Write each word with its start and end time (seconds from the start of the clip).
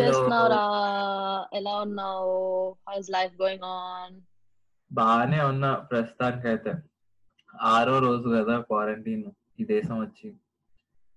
చేస్తున్నావురా? 0.00 0.62
ఎలా 1.52 1.74
ఉన్నావు? 1.80 2.34
హౌస్ 2.88 3.10
లైఫ్ 3.10 3.34
గోయింగ్ 3.40 3.64
ఆన్ 3.64 4.16
బాగానే 4.90 5.40
ఉన్నా 5.42 5.74
ప్రస్తుతానికి 5.74 6.48
అయితే 6.48 6.72
ఆరో 7.60 7.98
రోజు 7.98 8.28
కదా 8.28 8.60
క్వారంటైన్. 8.60 9.24
ఈ 9.60 9.64
దేశం 9.64 10.00
వచ్చి. 10.00 10.28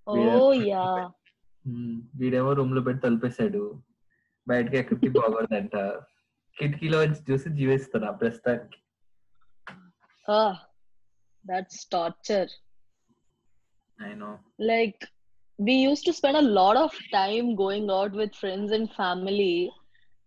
ఓ 0.07 0.53
యా. 0.53 0.85
ఉమ్, 1.65 2.01
వీడేమో 2.15 2.53
రూమ్లో 2.53 2.81
పెట్టి 2.81 3.03
తలిపేశాడు? 3.03 3.63
బయటకి 4.47 4.77
ఎక్కడికి 4.77 5.09
పోకూడదంట 5.09 5.75
కిటికీలో 6.57 6.97
వచ్చి 6.99 7.31
చూసి 7.31 7.49
జీవిస్తున్నా 7.49 8.11
ప్రస్తుతానికి. 8.11 8.79
దట్స్ 11.45 11.85
టార్చర్ 11.85 12.49
నేను 13.99 14.27
like 14.59 15.03
we 15.59 15.73
used 15.73 16.05
to 16.05 16.13
spend 16.13 16.37
a 16.37 16.41
lot 16.41 16.77
of 16.77 16.91
time 17.11 17.55
going 17.55 17.89
out 17.89 18.11
with 18.11 18.35
friends 18.35 18.71
and 18.71 18.89
family. 18.93 19.57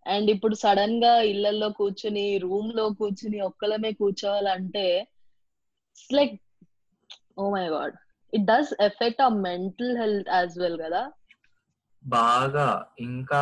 And 0.05 0.29
ఇప్పుడు 0.29 0.55
సడన్గా 0.55 1.21
ఇళ్ళలో 1.21 1.69
కూర్చుని 1.69 2.37
రూమ్లో 2.37 2.89
కూర్చుని 2.89 3.39
ఒక్కలమే 3.41 3.91
కూర్చోవాలంటే 3.93 4.85
like 6.11 6.33
oh 7.37 7.49
my 7.51 7.69
God 7.69 7.95
it 8.33 8.45
does 8.45 8.71
effect 8.79 9.21
ఆ 9.21 9.29
మెంటల్ 9.29 9.97
హెల్త్ 9.97 10.29
యాజ్ 10.29 10.59
వెల్ 10.59 10.79
కదా? 10.81 11.03
బాగా. 12.03 12.67
ఇంకా 12.99 13.41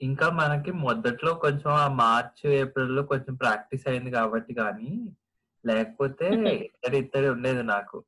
ఇంకా 0.00 0.30
మనకి 0.30 0.72
మొదట్లో 0.72 1.34
కొంచెం 1.34 1.70
ఆ 1.70 1.88
మార్చ్ 1.88 2.46
ఏప్రిల్లో 2.46 3.02
కొంచెం 3.02 3.36
ప్రాక్టీస్ 3.36 3.88
అయింది 3.88 4.10
కాబట్టి 4.10 4.54
కానీ 4.54 4.90
లేకపోతే 5.64 6.26
ఇద్దరు 6.66 6.96
ఇద్దరు 6.96 7.30
ఉండేది 7.30 7.62
నాకు. 7.62 7.98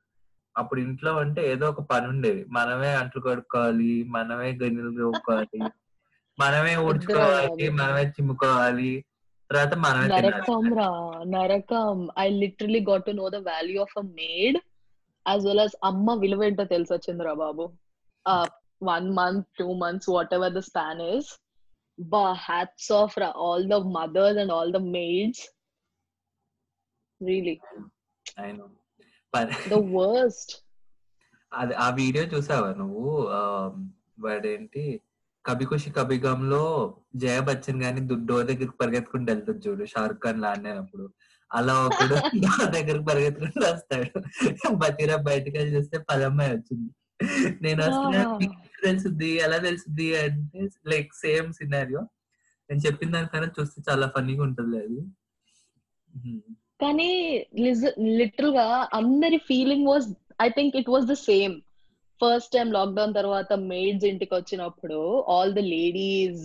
అప్పుడు 0.59 0.81
ఇంట్లో 0.87 1.11
ఉంటే 1.23 1.41
ఏదో 1.53 1.65
ఒక 1.73 1.83
పని 1.91 2.07
ఉండేది. 2.13 2.43
మనమే 2.57 2.91
అంట్లు 3.01 3.21
కడుక్కోవాలి 3.27 3.87
మనమే 4.17 4.49
గిన్నెలు 4.61 4.93
తోముకోవాలి 4.99 5.61
మనమే 6.39 6.75
ఊడ్చుకోవాలి 6.87 7.67
మనమే 7.79 8.05
చిమ్ముకోవాలి 8.15 8.91
తర్వాత 9.51 9.75
మనమే 9.85 10.09
నరకం 10.13 10.65
రా 10.79 10.89
నరకం. 11.35 11.95
I 12.19 12.27
literally 12.41 12.81
got 12.89 13.07
to 13.07 13.15
know 13.21 13.27
the 13.31 13.41
value 13.49 13.79
of 13.87 13.97
a 13.99 14.07
maid 14.19 14.59
as 15.27 15.45
well 15.49 15.63
as 15.65 15.77
అమ్మ 15.89 16.15
విలువ 16.23 16.47
ఏంటో 16.49 16.67
తెలిసి 16.75 16.93
వచ్చిందిరా 16.95 17.33
బాబు 17.43 17.65
one 18.81 19.09
month 19.19 19.47
two 19.59 19.69
months 19.83 20.11
whatever 20.35 20.55
the 20.55 20.63
span 20.69 21.03
is 21.11 21.31
బా 21.99 22.25
హ్యాట్స్ 22.45 22.91
ఆఫ్ 22.95 23.17
రా. 23.23 23.31
All 23.47 23.67
the 23.69 23.79
mothers 23.97 24.41
and 24.43 24.55
all 24.57 24.73
the 24.73 24.81
maids 24.93 25.45
really 27.21 27.57
ఆయన 28.39 28.59
పని 28.63 28.78
the 29.69 29.79
worst 29.95 30.53
అది 31.53 31.75
ఆ 31.79 31.89
వీడియో 31.99 32.25
చూసావా 32.33 32.71
నువ్వు? 32.75 33.05
వాడేంటి? 34.21 34.85
కభి 35.45 35.67
ఖుషి 35.67 35.91
కభి 35.91 36.17
గమ్లో 36.19 36.65
జయ 37.17 37.39
బచ్చన్ 37.41 37.83
గాని 37.83 38.01
డోర్ 38.29 38.47
దగ్గరికి 38.51 38.77
పరిగెత్తుకుంటూ 38.81 39.29
వెళ్తుంది 39.33 39.63
చూడు 39.67 39.85
షారుఖ్ 39.85 40.23
ఖాన్ 40.25 40.43
లాడినప్పుడు 40.43 41.05
అలా 41.51 41.75
ఒకడు 41.87 42.17
డోర్ 42.45 42.71
దగ్గరికి 42.77 43.07
పరిగెత్తుకుంటూ 43.07 43.61
వస్తాడు. 43.67 44.19
బతీరా 44.81 45.17
బయటకు 45.29 45.57
వెళ్ళి 45.59 45.73
చూస్తే 45.77 45.99
పదమ్మాయి 46.11 46.53
వచ్చింది. 46.55 46.91
నేను. 47.63 47.85
"మీకు 48.41 48.57
తెలుసుద్ది? 48.83 49.31
ఎలా 49.45 49.59
తెలుసుద్ది? 49.59 50.07
అంటే 50.21 50.61
లైక్ 50.93 51.11
సేమ్ 51.17 51.49
సినారియో 51.53 52.03
నేను 52.71 52.81
చెప్పిన 52.87 53.11
దానికన్నా 53.11 53.49
చూస్తే 53.57 53.79
చాలా 53.89 54.07
ఫన్నీగా 54.15 54.43
ఉంటుంది 54.43 54.77
అది. 54.83 55.01
కానీ 56.81 57.11
లిటరల్గా 58.19 58.89
అందరి 58.93 59.39
feeling 59.39 59.87
was 59.87 60.07
I 60.43 60.49
think 60.49 60.77
it 60.77 60.91
was 60.91 61.07
the 61.07 61.13
same. 61.13 61.55
First 62.21 62.53
time 62.53 62.73
lockdown 62.73 63.15
తర్వాత 63.15 63.53
మేడ్స్ 63.53 64.07
ఇంటికి 64.07 64.35
వచ్చినప్పుడు 64.35 64.99
all 65.29 65.53
the 65.55 65.59
ladies 65.59 66.45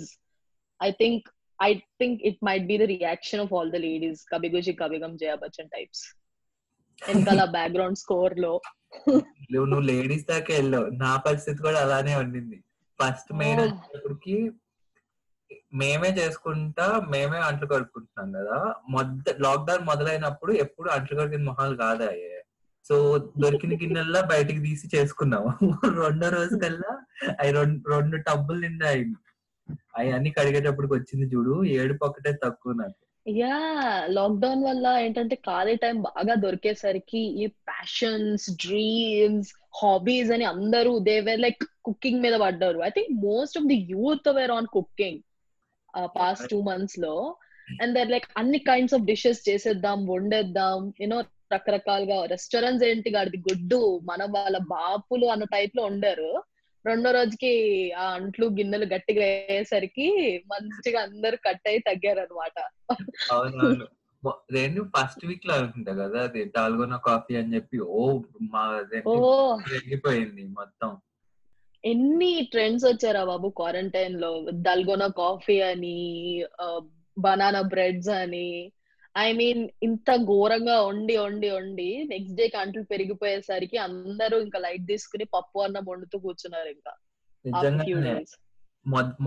I 0.83 0.91
think 0.91 1.25
I 1.59 1.73
think 1.73 2.21
it 2.23 2.39
might 2.45 2.65
be 2.65 2.77
the 2.77 2.81
reaction 2.81 3.41
of 3.41 3.53
all 3.53 3.71
the 3.71 3.75
ladies 3.75 4.21
కబిగుజి 4.33 4.73
కబిగం 4.73 5.17
జయా 5.17 5.35
బచ్చన్ 5.35 5.69
టైప్స్. 5.69 6.03
వెనకాల 7.01 7.43
బ్యాక్గ్రౌండ్ 7.57 7.97
స్కోర్లో 7.97 8.53
నువ్వు 9.53 9.79
లేడీస్ 9.79 10.25
దాకా 10.27 10.53
వెళ్ళావు. 10.53 10.85
నా 11.03 11.23
పరిస్థితి 11.25 11.61
కూడా 11.61 11.79
అలానే 11.79 12.15
ఉండింది. 12.15 12.57
First 12.99 13.33
main. 13.33 13.61
వచ్చేటప్పటికి 13.61 14.35
మేమే 15.79 16.09
చేసుకుంటా 16.17 16.85
మేమే 17.11 17.39
అంట్లు 17.47 17.67
కడుక్కుంటున్నాం 17.67 18.29
కదా. 18.37 18.57
మొద 18.89 19.07
లాక్డౌన్ 19.45 19.85
మొదలైనప్పుడు 19.89 20.51
ఎప్పుడు 20.63 20.87
అంట్లు 20.95 21.17
కడిగిన 21.19 21.43
మొహాలు 21.49 21.75
కాదాయే 21.81 22.31
సో 22.85 22.95
దొరికిన 23.43 23.73
గిన్నెల్లా 23.81 24.21
బయటికి 24.31 24.61
తీసి 24.65 24.85
చేసుకున్నాము 24.95 25.49
రెండో 26.01 26.29
రోజు 26.35 26.55
కల్లా 26.63 26.93
అవి 27.39 27.51
రెండు 27.57 27.89
రెండు 27.93 28.17
టబ్బులు 28.27 28.59
నిండా 28.63 28.87
అయింది. 28.89 29.19
అవి 29.97 30.09
అన్ని 30.17 30.31
కడిగేటప్పటికి 30.37 30.93
వచ్చింది 30.95 31.25
చూడు 31.33 31.53
ఏడు 31.75 31.93
పక్కటే 32.01 32.31
తక్కువ 32.43 32.73
నాకు. 32.81 32.97
యా 33.25 33.57
లాక్డౌన్ 34.15 34.63
వల్ల 34.67 34.87
ఏంటంటే 35.03 35.35
ఖాళీ 35.47 35.75
టైం 35.83 35.97
బాగా 36.07 36.33
దొరికేసరికి 36.43 37.21
ఈ 37.41 37.45
ప్యాషన్స్ 37.69 38.47
డ్రీమ్స్ 38.63 39.51
హాబీస్ 39.81 40.31
అని 40.35 40.45
అందరూ 40.53 40.91
దే 41.07 41.15
వేర్ 41.27 41.43
లైక్ 41.45 41.63
కుకింగ్ 41.87 42.23
మీద 42.25 42.35
పడ్డారు. 42.43 42.79
I 42.87 42.91
think 42.97 43.13
most 43.23 43.57
of 43.59 43.69
the 43.71 43.79
youth 43.93 44.27
were 44.37 44.53
on 44.57 44.67
cooking 44.75 45.21
past 46.17 46.49
two 46.49 46.61
మంత్స్లో. 46.61 47.13
అండ్ 47.81 47.93
దర్ 47.97 48.11
లైక్ 48.11 48.27
అన్ని 48.37 48.59
కైండ్స్ 48.69 48.95
ఆఫ్ 48.95 49.05
డిషెస్ 49.05 49.49
చేసేద్దాం 49.49 49.99
వండేద్దాం 50.07 50.79
యూనో 51.01 51.19
రకరకాలుగా 51.53 52.17
రెస్టారెంట్స్ 52.25 52.85
ఏంటి 52.85 53.09
గాడిది 53.09 53.39
గుడ్డు 53.49 53.79
మన 54.03 54.23
వాళ్ళ 54.35 54.57
బాపులు 54.69 55.25
అన్న 55.25 55.45
టైప్లో 55.55 55.83
వండారు. 55.83 56.31
రెండో 56.85 57.11
రోజుకి 57.11 57.51
ఆ 57.93 58.05
అంట్లు 58.15 58.45
గిన్నెలు 58.57 58.85
గట్టిగా 58.85 59.25
అయ్యేసరికి 59.25 60.07
మంచిగా 60.51 60.99
అందరు 61.01 61.37
కట్ 61.45 61.67
అయి 61.67 61.79
తగ్గారు 61.89 62.19
అనమాట 62.19 62.57
రెండు 64.49 64.81
ఫస్ట్ 64.93 65.23
వీక్లో 65.25 65.53
అనుకుంటా 65.53 65.93
కదా 65.93 66.19
అది 66.23 66.41
డాల్గోనా 66.55 66.97
కాఫీ 67.07 67.33
అని 67.35 67.53
చెప్పి 67.55 67.77
ఓ 67.93 68.03
మా 68.53 68.61
వెళ్ళిపోయింది 69.71 70.43
మొత్తం. 70.59 70.91
ఎన్ని 71.83 72.29
ట్రెండ్స్ 72.51 72.85
వచ్చారా 72.85 73.21
బాబు 73.25 73.47
క్వారంటైన్లో? 73.57 74.29
దల్గోనా 74.67 75.07
కాఫీ 75.17 75.57
అని 75.71 75.95
బనానా 77.17 77.61
బ్రెడ్స్ 77.73 78.11
అని. 78.17 78.47
ఐ 79.15 79.27
మీన్ 79.39 79.63
ఇంత 79.87 80.09
ఘోరంగా 80.29 80.75
వండి 80.87 81.15
వండి 81.17 81.49
వండి 81.51 81.89
నెక్స్ట్ 82.11 82.37
డే 82.39 82.45
కంట్లు 82.49 82.83
పెరిగిపోయేసరికి 82.91 83.77
అందరూ 83.87 84.37
ఇంకా 84.45 84.59
లైట్ 84.59 84.85
తీసుకుని 84.91 85.25
పప్పు 85.35 85.65
అన్నం 85.65 85.85
వండుతూ 85.91 86.17
కూర్చున్నారు 86.25 86.69
ఇంకా. 86.75 86.93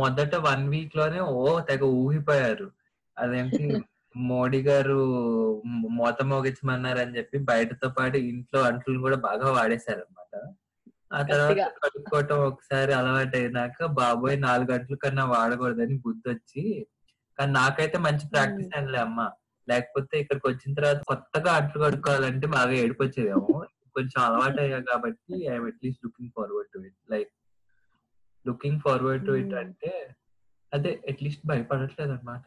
మొదట 0.00 0.34
వన్ 0.47 0.65
వీక్లోనే 0.73 1.21
ఓ 1.34 1.44
తెగ 1.69 1.83
ఊగిపోయారు 2.00 2.69
అదేంటి? 3.17 3.67
మోడీ 4.28 4.59
గారు 4.67 4.99
మోత 5.97 6.19
మోగించమన్నారని 6.28 7.17
చెప్పి 7.17 7.37
బయటతో 7.49 7.88
పాటు 7.97 8.17
ఇంట్లో 8.31 8.61
అంట్లు 8.69 8.97
కూడా 9.05 9.17
బాగా 9.27 9.49
వాడేశారు 9.56 10.05
ఆ 11.11 11.19
తర్వాత. 11.25 11.65
కడుక్కోవటం 11.83 12.39
ఒకసారి 12.49 12.93
అలవాటు 12.94 13.37
అయినాక 13.39 13.78
బాబోయ్ 13.99 14.37
నాలుగు 14.44 14.71
గంటల 14.72 14.97
కన్నా 15.03 15.25
వాడకూడదని 15.33 15.97
బుద్ధి 16.05 16.28
వచ్చి 16.33 16.62
కానీ 17.39 17.50
నాకైతే 17.56 17.99
మంచి 18.06 18.25
ప్రాక్టీస్ 18.33 18.75
అనిలే 18.78 19.00
అమ్మ. 19.05 19.21
లేకపోతే 19.69 20.15
ఇక్కడికి 20.22 20.47
వచ్చిన 20.49 20.72
తర్వాత 20.78 21.00
కొత్తగా 21.11 21.50
అంట్లు 21.59 21.78
కడుక్కోవాలంటే 21.84 22.47
బాగా 22.55 22.75
ఏడుపు 22.83 23.03
వచ్చేదేమో 23.05 23.55
కొంచెం 23.97 24.19
అలవాటు 24.25 24.59
అయ్యా 24.62 24.78
కాబట్టి 24.89 25.33
I'm 25.53 25.67
at least 25.71 26.03
looking 26.06 26.33
forward 26.37 26.71
to 26.72 26.81
it. 26.89 26.99
Like 27.12 27.31
looking 28.47 28.81
forward 28.84 29.25
to 29.28 29.34
it. 29.41 29.55
అంటే 29.62 29.93
అదే 30.73 30.93
అట్లీస్ట్ 31.11 31.44
భయపడట్లేదు 31.50 32.12
అనమాట 32.17 32.47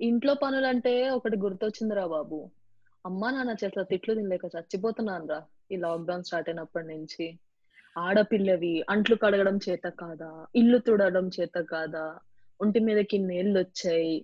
ఇంట్లో 0.00 0.32
పనులు 0.40 0.68
అంటే 0.72 0.94
ఒకటి 1.16 1.36
గుర్తొచ్చిందిరా 1.42 2.04
బాబు. 2.08 2.38
అమ్మా 3.04 3.28
నాన్న 3.30 3.52
చేతిలో 3.60 3.84
తిట్లు 3.90 4.12
తినలేక 4.14 4.46
చచ్చిపోతున్నాను 4.54 5.28
రా 5.32 5.38
ఈ 5.70 5.76
లాక్డౌన్ 5.76 6.24
స్టార్ట్ 6.24 6.48
అయినప్పటి 6.48 6.86
నుంచి. 6.86 7.26
ఆడపిల్లవి 7.96 8.84
అంట్లు 8.88 9.16
కడగడం 9.16 9.56
చేత 9.68 9.86
కాదా? 10.00 10.30
ఇల్లు 10.54 10.78
తుడడం 10.78 11.28
చేత 11.28 11.58
కాదా? 11.70 12.04
ఒంటి 12.60 12.80
మీదకి 12.80 13.18
నీళ్ళు 13.18 13.58
వచ్చాయి. 13.58 14.16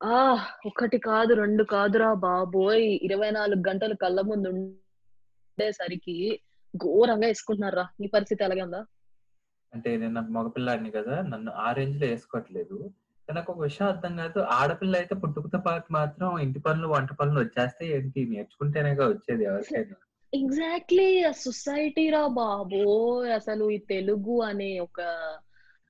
ఆ 0.00 0.18
ఒకటి 0.66 0.98
కాదు 0.98 1.34
రెండు 1.34 1.62
కాదురా 1.64 2.14
బాబోయ్. 2.24 2.98
ఇరవై 3.02 3.30
నాలుగు 3.30 3.62
గంటలు 3.68 3.94
కళ్ళ 3.94 4.20
ముందు 4.20 4.48
ఉండేసరికి 4.48 6.16
ఘోరంగా 6.74 7.26
వేసుకుంటున్నారా 7.26 7.84
నీ 8.00 8.06
పరిస్థితి 8.06 8.44
ఎలాగే 8.44 8.60
ఉందా? 8.60 8.80
అంటే 9.72 9.96
నేను 9.96 10.12
నాకు 10.12 10.30
మగపిల్లాడిని 10.32 10.90
కదా 10.90 11.22
నన్ను 11.22 11.52
ఆ 11.52 11.72
రేంజ్లో 11.72 12.06
వేసుకోవట్లేదు. 12.06 12.76
నాకు 13.28 13.52
ఒక 13.52 13.60
విషయం 13.60 13.88
అర్థం 13.88 14.16
కాదు. 14.16 14.40
ఆడపిల్ల 14.52 14.96
అయితే 14.96 15.14
పుట్టుకతో 15.14 15.58
పాటు 15.58 15.92
మాత్రం 15.92 16.38
ఇంటి 16.38 16.58
పనులు 16.58 16.88
వంట 16.88 17.12
పనులు 17.12 17.40
వచ్చేస్తే 17.40 17.86
ఏంటి? 17.88 18.26
నేర్చుకుంటేనేగా 18.26 19.08
వచ్చేది 19.08 19.44
ఎవరికైనా. 19.44 19.96
ఎగ్జాక్ట్లీ 20.34 21.22
ఆ 21.24 21.30
సొసైటీ 21.30 22.10
రా 22.10 22.26
బాబో. 22.26 23.20
అసలు 23.34 23.70
ఈ 23.70 23.78
తెలుగు 23.78 24.42
అనే 24.42 24.78
ఒక 24.78 25.00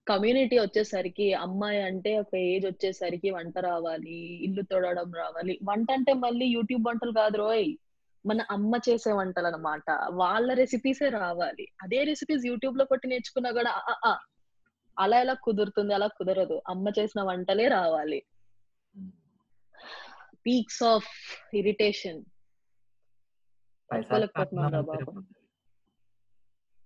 కమ్యూనిటీ 0.08 0.58
వచ్చేసరికి 0.58 1.34
అమ్మాయి 1.34 1.82
అంటే 1.82 2.18
ఒక 2.18 2.36
ఏజ్ 2.36 2.66
వచ్చేసరికి 2.66 3.30
వంట 3.30 3.58
రావాలి 3.58 4.44
ఇల్లు 4.44 4.62
తొడవడం 4.62 5.12
రావాలి. 5.12 5.58
వంట 5.64 5.92
అంటే 5.92 6.12
మళ్ళీ 6.12 6.46
యూట్యూబ్ 6.46 6.88
వంటలు 6.88 7.12
కాదు 7.12 7.36
రోయ్. 7.36 7.76
మన 8.26 8.40
అమ్మ 8.50 8.74
చేసే 8.88 9.12
వంటలు 9.12 9.46
అన్నమాట 9.46 9.90
వాళ్ళ 10.10 10.52
రెసిపీసే 10.52 11.08
రావాలి. 11.08 11.66
అదే 11.82 12.04
రెసిపీస్ 12.04 12.46
యూట్యూబ్లో 12.46 12.84
కొట్టి 12.84 13.08
నేర్చుకున్నా 13.08 13.50
కూడా 13.50 13.72
అలా 14.98 15.20
ఎలా 15.20 15.34
కుదురుతుంది? 15.34 15.94
అలా 15.94 16.06
కుదరదు. 16.06 16.62
అమ్మ 16.68 16.88
చేసిన 16.98 17.22
వంటలే 17.22 17.68
రావాలి. 17.68 18.22
పీక్స్ 20.46 20.82
ఆఫ్ 20.82 21.08
ఇరిటేషన్ 21.54 22.24
రా 23.90 24.80
బాబు? 24.82 25.12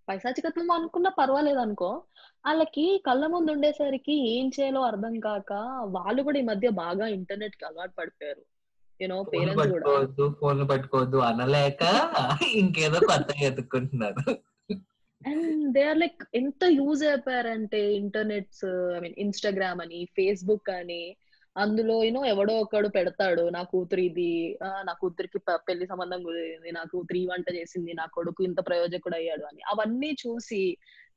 పైశాచికత్వం 0.08 0.70
అనుకున్నా 0.70 1.10
పర్వాలేదు 1.18 1.58
అనుకో 1.58 1.90
వాళ్ళకి 2.44 3.02
కళ్ళ 3.06 3.26
ముందు 3.26 3.52
ఉండేసరికి 3.52 4.14
ఏం 4.28 4.48
చేయాలో 4.48 4.80
అర్థం 4.82 5.20
కాక 5.20 5.52
వాళ్ళు 5.88 6.22
కూడా 6.22 6.38
ఈ 6.38 6.42
మధ్య 6.42 6.68
బాగా 6.68 7.06
ఇంటర్నెట్కి 7.08 7.64
అలవాటు 7.64 7.94
పడిపోయారు. 7.98 8.42
యూనో 9.00 9.16
ఫోన్ 9.22 9.32
పేరెంట్స్ 9.34 9.56
కూడా. 9.56 9.84
పట్టుకోవద్దు 9.84 10.36
ఫోన్లు 10.40 10.64
పట్టుకోవద్దు 10.64 11.18
అనలేక 11.18 11.82
ఇంకేదో 12.54 13.00
కొత్తగా 13.00 13.46
ఎత్తుకుంటున్నారు. 13.46 14.24
అండ్ 15.22 15.72
దే 15.72 15.82
ఆర్ 15.84 15.98
లైక్ 15.98 16.22
ఎంత 16.34 16.64
యూజ్ 16.70 17.04
అయిపోయారంటే 17.04 17.94
ఇంటర్నెట్స్ 17.94 18.64
ఐ 18.96 19.00
మీన్ 19.00 19.18
ఇన్స్టాగ్రామ్ 19.18 19.80
అని 19.80 20.08
ఫేస్బుక్ 20.16 20.70
అని 20.70 21.02
అందులో 21.56 21.94
యూనో 22.04 22.20
ఎవడో 22.24 22.52
ఒకడు 22.60 22.88
పెడతాడు 22.94 23.42
నా 23.56 23.62
కూతురు 23.72 24.02
ఇది 24.02 24.28
నా 24.88 24.92
కూతురికి 25.00 25.38
పెళ్ళి 25.66 25.86
సంబంధం 25.90 26.20
కుదిరింది 26.26 26.70
నా 26.76 26.82
కూతురు 26.92 27.18
ఈ 27.18 27.26
వంట 27.26 27.48
చేసింది 27.58 27.92
నా 28.00 28.06
కొడుకు 28.14 28.40
ఇంత 28.48 28.60
ప్రయోజకుడు 28.68 29.16
అయ్యాడు 29.18 29.44
అని. 29.50 29.60
అవన్నీ 29.72 30.10
చూసి 30.22 30.60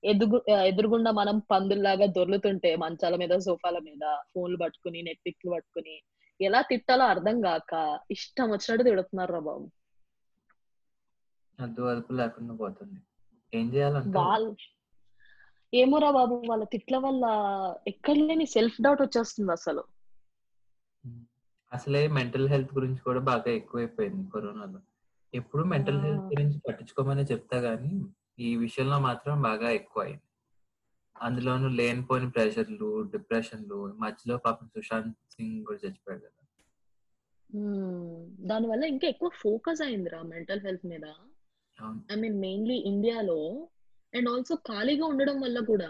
ఎదుగు 0.04 0.38
ఎదురుగుండా 0.70 1.12
మనం 1.12 1.38
పందుల్లాగా 1.52 2.06
దొర్లుతుంటే 2.18 2.72
మంచాల 2.76 3.16
మీద 3.16 3.34
సోఫాల 3.46 3.78
మీద 3.88 4.04
ఫోన్లు 4.34 4.58
పట్టుకుని 4.64 5.00
నెట్ఫ్లిక్స్ 5.02 5.50
పట్టుకుని 5.54 5.96
ఎలా 6.40 6.62
తిట్టాలో 6.70 7.04
అర్థం 7.06 7.38
కాక 7.42 7.74
ఇష్టం 8.12 8.48
వచ్చినట్టు 8.52 8.84
తిడుతున్నారు 8.90 9.34
రా 9.34 9.42
బాబు. 9.48 9.66
అద్దు 11.60 11.81
అదుపు 11.92 12.14
లేకుండా 12.14 12.54
పోతుంది. 12.54 13.00
ఏం 13.54 13.68
చేయాలంటే 13.74 14.18
వాళ్ళు 14.20 14.50
ఏమోరా 15.74 16.10
బాబు 16.12 16.36
వాళ్ళ 16.50 16.64
తిట్ల 16.74 16.96
వల్ల 16.98 17.26
ఎక్కడ 17.88 18.18
లేని 18.28 18.46
సెల్ఫ్ 18.56 18.78
డౌట్ 18.81 19.02
వచ్చేస్తుంది 19.02 19.52
అసలు. 19.52 19.81
అసలే 21.75 22.01
మెంటల్ 22.07 22.48
హెల్త్ 22.50 22.74
గురించి 22.75 23.00
కూడా 23.00 23.19
బాగా 23.19 23.50
ఎక్కువైపోయింది 23.51 24.31
కరోనాలో. 24.36 24.80
ఎప్పుడు 25.33 25.63
మెంటల్. 25.63 26.00
హెల్త్ 26.00 26.25
గురించి 26.25 26.60
పట్టించుకోమని 26.68 27.24
చెప్తా 27.24 27.57
గానీ 27.60 27.94
ఈ 28.39 28.56
విషయంలో 28.56 29.00
మాత్రం 29.00 29.42
బాగా 29.42 29.69
ఎక్కువ 29.69 30.04
అయింది 30.04 30.22
అందులోనూ 31.16 31.68
లేనిపోని 31.69 32.30
ప్రెషర్లు 32.30 33.01
డిప్రెషన్లు 33.01 33.77
మధ్యలో 34.00 34.38
పాపం 34.38 34.68
సుశాంత్ 34.68 35.18
సింగ్ 35.31 35.66
కూడా 35.66 35.80
చచ్చిపోయాడు 35.86 36.22
కదా. 36.22 36.31
దాని 38.48 38.68
వల్ల 38.68 38.83
ఇంకా 38.83 39.07
ఎక్కువ 39.07 39.30
ఫోకస్ 39.42 39.81
అయిందిరా 39.81 40.21
మెంటల్ 40.21 40.62
హెల్త్ 40.62 40.86
మీద. 40.86 41.06
ఐ 42.12 42.16
మీన్ 42.16 42.39
మెయిన్లీ 42.39 42.75
ఇండియాలో 42.86 43.68
అండ్ 44.16 44.30
ఆల్సో 44.30 44.56
ఖాళీగా 44.56 45.06
ఉండడం 45.06 45.42
వల్ల 45.42 45.60
కూడా 45.60 45.89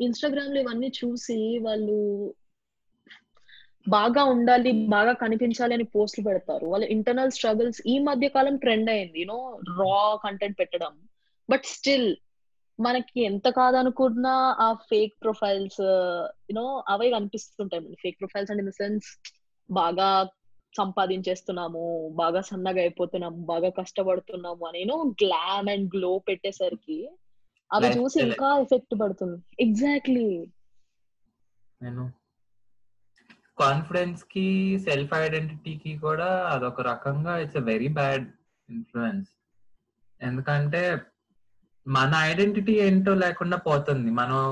ఇన్స్టాగ్రామ్లో 0.00 0.60
ఇవన్నీ 0.60 0.88
చూసి 0.88 1.58
వాళ్ళు 1.58 1.98
బాగా 3.86 4.24
ఉండాలి 4.24 4.70
బాగా 4.88 5.12
కనిపించాలి 5.12 5.74
అని 5.74 5.84
పోస్టులు 5.94 6.24
పెడతారు. 6.26 6.66
వాళ్ళ 6.66 6.84
ఇంటర్నల్ 6.94 7.30
స్ట్రగుల్స్ 7.30 7.80
ఈ 7.86 7.98
మధ్య 8.00 8.28
కాలం 8.28 8.56
ట్రెండ్ 8.56 8.90
అయింది. 8.90 9.20
యూనో 9.20 9.38
రా 9.80 9.96
కంటెంట్ 10.24 10.58
పెట్టడం. 10.58 10.92
బట్ 11.48 11.66
స్టిల్ 11.66 12.08
మనకి 12.78 13.20
ఎంత 13.22 13.48
కాదనుకున్నా 13.50 14.32
ఆ 14.58 14.68
ఫేక్ 14.90 15.14
ప్రొఫైల్స్ 15.22 15.82
యూనో 16.48 16.64
అవే 16.88 17.10
కనిపిస్తుంటాయి 17.10 17.96
fake 18.02 18.18
profiles 18.18 18.50
and 18.50 18.62
in 18.62 18.70
the 18.70 18.74
sense 18.74 19.08
బాగా 19.70 20.08
సంపాదించేస్తున్నాము 20.74 21.82
బాగా 22.14 22.40
సన్నగా 22.40 22.80
అయిపోతున్నాము 22.80 23.38
బాగా 23.46 23.68
కష్టపడుతున్నాము 23.78 24.64
అని 24.68 24.80
యూనో 24.82 24.96
గ్లామ్ 25.22 25.68
అండ్ 25.68 25.88
గ్లో 25.94 26.12
పెట్టేసరికి 26.28 26.98
అవి. 27.70 27.88
చూసి 27.96 28.18
ఇంకా 28.22 28.48
ఎఫెక్ట్ 28.64 28.94
పడుతుంది. 29.00 29.38
ఎగ్జాక్ట్లీ 29.60 30.26
నేను 31.80 32.04
కాన్ఫిడెన్స్కి 33.58 34.46
సెల్ఫ్ 34.86 35.12
ఐడెంటిటీకి 35.16 35.92
కూడా 35.98 36.28
అదొక 36.52 36.80
రకంగా 36.88 37.34
it's 37.38 37.56
a 37.56 37.66
very 37.68 37.88
bad 37.98 38.24
influence 38.68 39.28
ఎందుకంటే 40.20 40.82
మన 41.86 42.10
ఐడెంటిటీ 42.28 42.74
ఏంటో 42.80 43.12
లేకుండా 43.22 43.56
పోతుంది. 43.66 44.10
మనం 44.12 44.42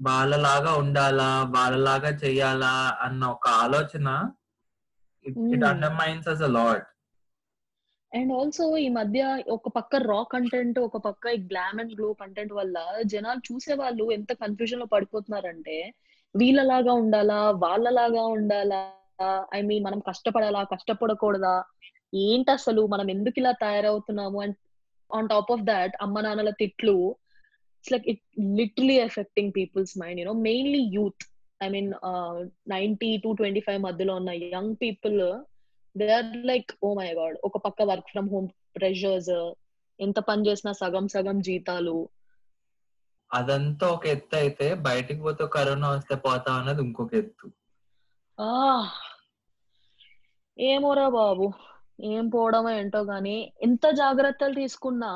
వాళ్ళలాగా 0.00 0.72
ఉండాలా 0.74 1.28
వాళ్ళలాగా 1.54 2.10
చెయ్యాలా 2.22 2.72
అన్న 3.04 3.22
ఒక 3.34 3.46
ఆలోచన 3.62 4.08
it. 5.24 5.64
Undermines 5.64 6.28
us 6.28 6.42
a 6.42 6.52
lot 6.56 6.86
and 8.12 8.32
also 8.32 8.64
ఈ 8.76 8.88
మధ్య 8.90 9.20
ఒక 9.48 9.68
పక్క 9.68 9.96
రా 10.02 10.20
కంటెంట్ 10.32 10.78
ఒక 10.78 10.98
పక్క 11.04 11.32
ఈ 11.36 11.40
గ్లామ్ 11.50 11.80
అండ్ 11.80 11.92
గ్లో 11.94 12.08
కంటెంట్ 12.22 12.52
వల్ల 12.52 12.78
జనాలు 13.04 13.42
చూసే 13.48 13.74
వాళ్ళు 13.74 14.04
ఎంత 14.12 14.32
కన్ఫ్యూజన్లో 14.42 14.86
పడిపోతున్నారంటే 14.86 15.76
వీళ్ళలాగా 16.34 16.92
ఉండాలా? 16.92 17.38
వాళ్ళలాగా 17.64 18.24
ఉండాలా? 18.36 18.80
ఐ 19.54 19.60
మీన్ 19.62 19.84
మనం 19.84 20.00
కష్టపడాలా? 20.08 20.60
కష్టపడకూడదా? 20.74 21.54
ఏంటి 22.24 22.50
అసలు? 22.50 22.82
మనం 22.86 23.06
ఎందుకు 23.10 23.38
ఇలా 23.38 23.52
తయారవుతున్నాము? 23.64 24.38
And 24.44 24.56
on 25.10 25.28
top 25.28 25.50
of 25.52 25.64
that 25.72 25.94
అమ్మ 26.00 26.20
నాన్నల 26.20 26.50
తిట్లు 26.60 26.96
it's 27.78 27.92
like 27.92 28.06
it 28.12 28.22
literally 28.58 28.96
affecting 29.00 29.52
people's 29.52 29.94
mind 29.98 30.20
you know 30.20 30.34
mainly 30.48 30.82
youth 30.96 31.22
I 31.60 31.68
mean 31.68 31.90
ninety 32.68 33.10
to 33.16 33.30
twenty 33.32 33.60
five 33.60 33.80
మధ్యలో 33.80 34.12
ఉన్న 34.16 34.30
young 34.54 34.74
people 34.76 35.18
they 35.96 36.06
are 36.12 36.30
like 36.50 36.70
oh 36.82 36.90
my 36.94 37.08
God 37.14 37.36
ఒక 37.44 37.58
పక్క 37.58 37.82
వర్క్ 37.82 38.10
ఫ్రమ్ 38.12 38.28
హోమ్ 38.28 38.46
ప్రెషర్స్ 38.76 39.32
ఎంత 40.00 40.18
పని 40.28 40.42
చేసినా 40.46 40.72
సగం 40.72 41.06
సగం 41.08 41.38
జీతాలు 41.40 41.96
అదంతా 43.32 43.86
ఒక 43.92 44.04
ఎత్తు 44.12 44.36
అయితే 44.38 44.66
బయటికి 44.84 45.20
పోతే 45.22 45.46
కరోనా 45.52 45.90
వస్తే 45.90 46.16
పోతా 46.24 46.52
అన్నది 46.56 46.82
ఇంకొక 46.86 47.12
ఎత్తు. 47.22 47.46
ఆ 48.38 48.50
ఏమోరా 50.58 51.06
బాబు 51.14 51.46
ఏం 52.10 52.24
పోవడమో 52.30 52.70
ఏంటో 52.74 53.00
గానీ 53.06 53.34
ఎంత 53.66 53.86
జాగ్రత్తలు 53.96 54.54
తీసుకున్నా 54.54 55.10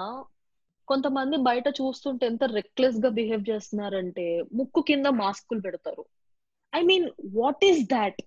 కొంతమంది 0.88 1.36
బయట 1.46 1.66
చూస్తుంటే 1.78 2.24
ఎంత 2.26 2.44
రెక్లెస్గా 2.52 3.10
బిహేవ్ 3.16 3.44
చేస్తున్నారంటే 3.50 4.26
ముక్కు 4.54 4.80
కింద 4.88 5.06
మాస్కులు 5.18 5.60
పెడతారు. 5.60 6.04
I 6.72 6.82
mean 6.82 7.06
what 7.34 7.64
is 7.64 7.82
that 7.88 8.20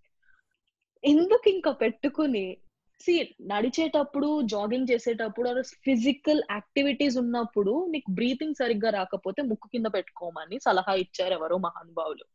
ఎందుకు 1.04 1.48
ఇంకా 1.52 1.72
పెట్టుకుని 1.82 2.46
సి 3.00 3.36
నడిచేటప్పుడు 3.42 4.42
జాగింగ్ 4.42 4.88
చేసేటప్పుడు 4.92 5.62
ఫిజికల్ 5.62 6.42
యాక్టివిటీస్ 6.52 7.18
ఉన్నప్పుడు 7.18 7.88
నీకు 7.90 8.12
బ్రీతింగ్ 8.12 8.56
సరిగ్గా 8.56 8.90
రాకపోతే 8.90 9.42
ముక్కు 9.42 9.68
కింద 9.68 9.86
పెట్టుకోమని 9.86 10.60
సలహా 10.60 10.94
ఇచ్చారు 10.94 11.34
ఎవరో 11.34 11.58
మహానుభావులు. 11.58 12.26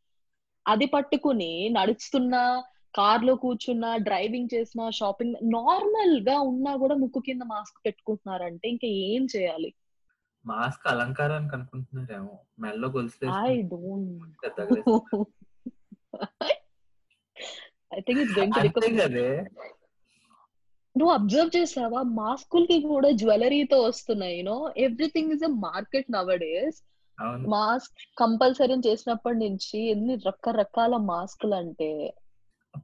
అది 0.69 0.87
పట్టుకుని 0.87 1.69
నడుస్తున్నా 1.69 2.63
కార్లో 2.97 3.35
కూర్చున్నా 3.35 3.97
డ్రైవింగ్ 3.97 4.49
చేసినా 4.55 4.91
షాపింగ్ 4.91 5.35
నార్మల్గా 5.45 6.39
ఉన్నా 6.39 6.77
కూడా 6.77 6.95
ముక్కు 6.95 7.21
కింద 7.21 7.43
మాస్క్ 7.43 7.87
పెట్టుకుంటున్నారంటే 7.87 8.69
ఇంకా 8.69 8.89
ఏం 8.89 9.27
చేయాలి? 9.37 9.75
మాస్క్ 10.47 10.87
అలంకారానికి 10.89 11.55
అనుకుంటున్నారేమో. 11.55 12.39
మెల్లో 12.59 12.89
I 13.49 13.63
don't. 13.63 14.37
I 17.95 18.01
think 18.01 18.21
it's 18.21 18.39
going 18.39 18.55
to 18.55 18.61
become 18.61 19.82
నువ్వు 20.97 21.13
అబ్జర్వ్ 21.15 21.51
చేసావా? 21.57 22.01
మాస్కులకి 22.17 22.79
కూడా 22.87 23.09
జ్యువెలరీతో 23.21 23.77
వస్తున్నాయి 23.83 24.35
you know 24.39 24.57
everything 24.85 25.33
is 25.37 25.45
a 25.45 25.53
market 25.63 26.09
nowadays 26.43 26.79
అవును. 27.19 27.45
మాస్క్ 27.49 28.01
కంపల్సరీ 28.19 28.77
చేసినప్పటి 28.87 29.39
నుంచి 29.45 29.79
ఎన్ని 29.93 30.15
రకరకాల 30.27 30.95
మాస్కులు 31.11 31.57
అంటే 31.57 31.91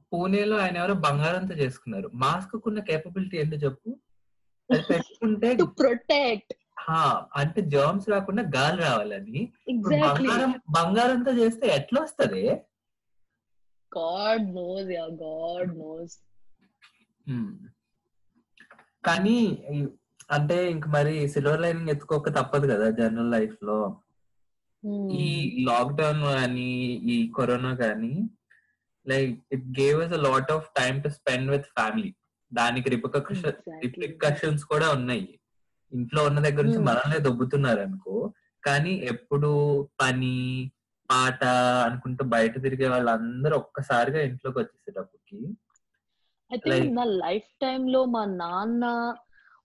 పూణేలో 0.09 0.55
ఆయన 0.63 0.75
ఎవరో 0.81 0.95
బంగారంతో 1.05 1.55
చేసుకున్నారు. 1.55 2.07
మాస్క్ 2.23 2.55
కున్న 2.63 2.79
కేపబిలిటీ 2.89 3.37
ఏంటో 3.37 3.57
చెప్పు. 3.63 3.89
అది 4.69 4.83
పెట్టుకుంటే 4.89 5.47
టు 5.61 5.65
ప్రొటెక్ట్ 5.79 6.53
హా, 6.83 7.01
అంటే 7.35 7.59
జర్మ్స్ 7.71 8.07
రాకుండా 8.09 8.43
గాలి 8.53 8.79
రావాలని. 8.83 9.41
బంగారం 10.03 10.51
బంగారంతో 10.77 11.31
చేస్తే 11.39 11.65
ఎట్లా 11.75 11.99
వస్తది? 12.01 12.43
God 13.91 14.45
knows 14.55 14.89
ya 14.91 15.05
God 15.23 15.71
knows. 15.79 16.15
కానీ 19.03 19.37
అంటే 20.31 20.71
ఇంక 20.71 20.87
మరి 20.87 21.29
సిల్వర్ 21.29 21.61
లైనింగ్ 21.61 21.89
ఎత్తుకోక 21.89 22.29
తప్పదు 22.29 22.67
కదా 22.67 22.89
జనరల్ 22.89 23.31
లైఫ్లో 23.31 24.01
ఈ 25.11 25.27
లాక్డౌన్ 25.67 26.21
కానీ 26.23 26.69
ఈ 27.11 27.31
కరోనా 27.37 27.75
కానీ 27.75 28.29
like 29.07 29.39
it 29.51 29.79
gave 29.79 30.01
us 30.01 30.11
lot 30.19 30.51
of 30.51 30.67
time 30.79 31.03
to 31.03 31.09
spend 31.09 31.51
with 31.51 31.63
family 31.63 32.13
దానికి 32.51 32.89
రిపకషన్ 32.89 33.57
రిప్రికషన్స్ 33.83 34.65
కూడా 34.65 34.89
ఉన్నాయి. 34.89 35.39
ఇంట్లో 35.91 36.23
ఉన్న 36.23 36.39
దగ్గర 36.39 36.61
నుంచి. 36.61 36.79
మనల్నే 36.79 37.19
దొబ్బుతున్నారు 37.19 37.79
అనుకో 37.79 38.33
కానీ 38.63 38.93
ఎప్పుడు 39.11 39.49
పని 40.01 40.35
పాట 41.09 41.43
అనుకుంటూ 41.85 42.23
బయట 42.25 42.61
తిరిగే 42.61 42.87
వాళ్ళందరూ 42.87 43.57
ఒక్కసారిగా 43.57 44.21
ఇంట్లోకి 44.21 44.59
వచ్చేసేటప్పటికి 44.59 45.39
ఐ 46.51 46.57
థింక్ 46.57 46.69
Like- 46.73 46.93
నా 46.93 47.03
లైఫ్ 47.19 47.49
టైమ్లో 47.61 48.01
మా 48.13 48.21
నాన్న 48.37 48.85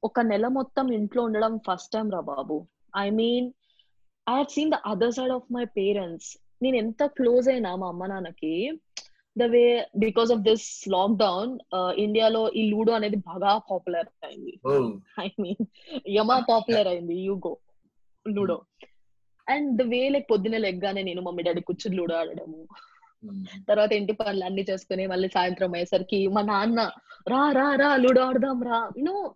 ఒక 0.03 0.21
నెల 0.31 0.47
మొత్తం 0.51 0.87
ఇంట్లో 0.93 1.21
ఉండడం 1.23 1.53
ఫస్ట్ 1.67 1.93
టైం 1.93 2.07
రా 2.11 2.21
బాబు. 2.29 2.57
I 2.97 3.07
mean 3.11 3.47
I 4.27 4.35
have 4.35 4.51
seen 4.51 4.71
the 4.71 4.79
other 4.87 5.15
side 5.15 5.33
of 5.33 5.47
my 5.53 5.65
parents 5.77 6.29
నేను 6.63 6.77
ఎంత 6.77 7.03
క్లోజ్ 7.17 7.47
అయినా 7.49 7.71
మా 7.77 7.89
అమ్మ 7.89 8.07
నాన్నకి 8.07 8.53
the 9.37 9.45
way 9.47 9.63
because 9.97 10.31
of 10.33 10.43
this 10.43 10.67
lockdown 10.89 11.53
ఇండియాలో 11.99 12.43
ఈ 12.53 12.71
లూడో 12.71 12.93
అనేది 12.93 13.17
బాగా 13.25 13.53
పాపులర్ 13.71 14.11
అయింది. 14.23 14.53
ఐ 15.21 15.29
మీన్ 15.39 15.65
యమా 16.17 16.37
పాపులర్ 16.51 16.89
అయింది 16.89 17.17
ego 17.25 17.53
ludo 18.27 18.59
and 19.47 19.71
the 19.79 19.87
way 19.89 20.09
like 20.09 20.29
పొద్దున 20.31 20.57
లెగ్గానే 20.59 21.03
నేను 21.03 21.23
మమ్మీ 21.23 21.43
డాడీ 21.43 21.61
కూర్చుని 21.61 21.97
లూడో 21.97 22.15
ఆడడము. 22.17 22.61
తర్వాత 23.69 23.93
ఇంటి 23.93 24.13
పనులు 24.13 24.45
అన్ని 24.45 24.63
చేసుకుని 24.71 25.07
మళ్ళీ 25.07 25.29
సాయంత్రం 25.29 25.75
అయ్యేసరికి 25.75 26.29
మా 26.29 26.43
నాన్న 26.43 26.81
రా 27.29 27.51
రా 27.51 27.75
రా 27.75 27.97
లూడో 27.97 28.23
ఆడదాం 28.23 28.63
రా. 28.63 28.91
యూనో 28.99 29.35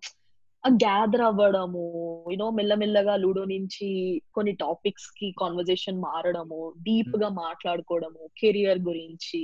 గ్యాదర్ 0.64 1.20
అవ్వడము 1.20 1.82
యూనో 2.30 2.50
మెల్లమెల్లగా 2.50 3.16
లూడో 3.16 3.44
నుంచి 3.44 3.88
కొన్ని 4.34 4.52
టాపిక్స్కి 4.52 5.34
కాన్వర్జేషన్ 5.40 6.00
మారడము 6.00 6.74
డీప్గా 6.82 7.28
మాట్లాడుకోవడము 7.28 8.28
కెరియర్ 8.38 8.78
గురించి 8.78 9.42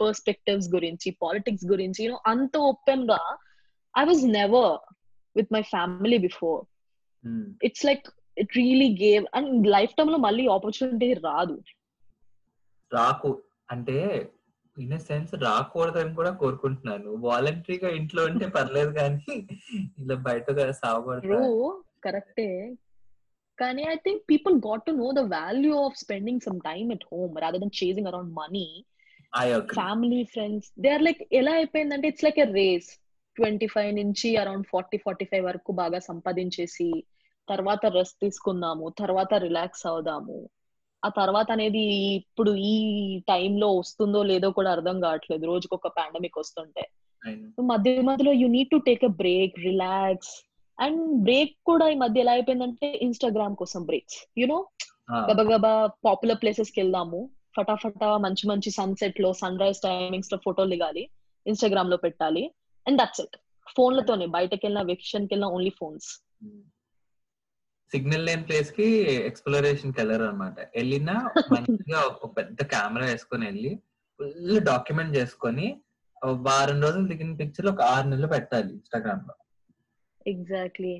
పర్స్పెక్టివ్స్ 0.00 0.74
గురించి 0.74 1.10
పాలిటిక్స్ 1.22 1.66
గురించి 1.66 2.04
యూనో 2.04 2.20
అంత 2.26 2.56
ఓపెన్గా 2.58 3.20
I 3.96 4.04
was 4.04 4.24
never 4.32 4.72
with 5.36 5.52
my 5.52 5.62
family 5.62 6.18
before 6.18 6.60
it's 7.62 7.84
like 7.84 8.06
it 8.36 8.56
really 8.56 8.96
gave 9.02 9.26
and 9.34 9.68
life 9.68 9.94
టైమ్లో 9.94 10.16
మళ్ళీ 10.16 10.46
ఆపర్చునిటీ 10.46 11.12
రాదు. 11.12 11.56
రాకు 12.92 13.30
అంటే 13.70 13.96
ఇన్ 14.76 14.98
సెన్స్ 14.98 15.34
రాకూడదని 15.44 16.14
కూడా 16.14 16.30
కోరుకుంటున్నాను. 16.30 17.10
వాలంటరీగా 17.20 17.88
ఇంట్లో 17.90 18.24
ఉంటే 18.24 18.46
పర్లేదు 18.48 18.92
కానీ 18.92 19.34
ఇలా 19.98 20.14
బయట 20.28 20.46
సాగకూడదు 20.80 21.40
కరెక్టే 22.04 22.50
కానీ 23.58 23.82
I 23.82 23.96
think 23.96 24.22
people 24.30 24.54
got 24.68 24.86
to 24.86 24.92
know 24.92 25.12
the 25.12 25.18
value 25.32 25.72
of 25.86 25.96
spending 25.96 26.40
some 26.40 26.60
time 26.60 26.92
at 26.92 27.06
home 27.12 27.38
rather 27.38 27.60
than 27.60 27.76
chasing 27.82 28.06
around 28.06 28.32
money 28.32 28.66
family 29.74 30.24
friends 30.24 30.72
they 30.80 30.90
are 30.90 31.02
like 31.02 31.28
ఎలా 31.32 31.52
అయిపోయిందంటే 31.52 32.08
it's 32.08 32.24
like 32.24 32.38
a 32.38 32.48
race 32.52 32.88
twenty 33.36 33.66
five 33.66 33.94
నుంచి 33.94 34.36
అరౌండ్ 34.36 34.66
ఫార్టీ 34.66 34.98
ఫార్టీ 34.98 35.24
ఫైవ్ 35.24 35.44
వరకు 35.44 35.72
బాగా 35.72 35.98
సంపాదించేసి 35.98 36.88
తర్వాత 37.48 37.86
rest 37.86 38.20
తీసుకుందాము 38.20 38.88
తర్వాత 38.98 39.34
relax 39.34 39.86
అవుదాము. 39.86 40.38
ఆ 41.04 41.08
తర్వాత 41.08 41.52
అనేది 41.52 41.82
ఇప్పుడు 42.14 42.54
ఈ 42.56 42.74
టైంలో 43.28 43.76
వస్తుందో 43.76 44.22
లేదో 44.22 44.50
కూడా 44.50 44.70
అర్థం 44.72 45.00
కావట్లేదు. 45.00 45.46
రోజుకి 45.46 45.74
ఒక 45.74 45.86
పాండమిక్ 45.86 46.38
వస్తుంటే. 46.38 46.90
మధ్య 47.62 48.00
మధ్యలో 48.00 48.32
you 48.32 48.48
need 48.48 48.70
to 48.70 48.76
take 48.76 49.04
a 49.04 49.08
break 49.08 49.58
relax 49.58 50.46
and 50.80 51.22
break 51.22 51.52
కూడా 51.66 51.88
ఈ 51.88 51.94
మధ్య 51.94 52.20
ఎలా 52.20 52.32
అయిపోయిందంటే 52.32 52.92
ఇన్స్టాగ్రామ్ 53.02 53.56
కోసం 53.56 53.84
బ్రేక్స్. 53.84 54.16
యునో 54.38 54.66
గబగబా 55.30 55.90
పాపులర్ 56.04 56.42
ప్లేసెస్కి 56.42 56.80
వెళ్దాము 56.80 57.30
ఫటాఫటా 57.56 58.16
మంచి 58.16 58.48
మంచి 58.48 58.70
సన్సెట్లో 58.70 59.32
సన్ 59.32 59.58
రైజ్ 59.58 59.78
టైమింగ్స్లో 59.78 60.38
ఫోటోలు 60.44 60.70
దిగాలి. 60.70 61.08
ఇన్స్టాగ్రామ్లో 61.46 61.96
పెట్టాలి. 61.96 62.50
అండ్ 62.86 63.00
దట్స్ 63.00 63.20
ఇట్ 63.20 63.36
ఫోన్లతోనే. 63.76 64.26
బయటకి 64.26 64.66
వెళ్ళిన 64.66 64.86
వెకేషన్కి 64.86 65.34
వెళ్ళిన 65.34 65.52
ఓన్లీ 65.52 65.70
ఫోన్స్ 65.70 66.08
సిగ్నల్ 67.92 68.26
లేని 68.26 68.44
ప్లేస్కి 68.48 68.86
ఎక్స్ప్లోరేషన్కి 69.28 69.98
వెళ్ళారు 70.00 70.24
అనమాట 70.24 70.58
వెళ్ళినా 70.76 71.14
మంచిగా 71.52 72.00
ఒక 72.14 72.28
పెద్ద 72.36 72.62
కెమెరా 72.72 73.06
వేసుకొని 73.10 73.44
వెళ్ళి 73.46 73.72
ఫుల్ 74.20 74.58
డాక్యుమెంట్ 74.70 75.16
చేసుకొని 75.18 75.66
వారం 76.46 76.78
రోజులు 76.84 77.06
దిగిన 77.10 77.32
పిక్చర్ 77.40 77.68
ఒక 77.72 77.82
ఆరు 77.92 78.06
నెలలు 78.08 78.28
పెట్టాలి 78.32 78.70
ఇన్స్టాగ్రామ్లో. 78.76 79.34
ఎగ్జాక్ట్లీ 80.26 80.92